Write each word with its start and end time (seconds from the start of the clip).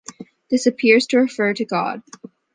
This 0.49 0.65
appears 0.65 1.05
to 1.05 1.19
refer 1.19 1.53
to 1.53 1.63
God. 1.63 2.01